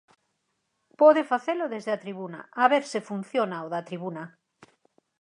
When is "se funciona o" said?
2.91-3.67